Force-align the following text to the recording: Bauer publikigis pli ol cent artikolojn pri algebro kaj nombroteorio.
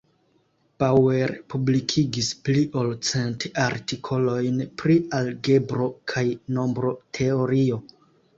Bauer 0.83 1.33
publikigis 1.53 2.29
pli 2.49 2.63
ol 2.83 2.89
cent 3.09 3.45
artikolojn 3.65 4.57
pri 4.83 4.97
algebro 5.19 5.91
kaj 6.15 6.25
nombroteorio. 6.59 7.81